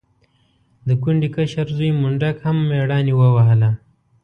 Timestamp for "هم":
2.45-2.57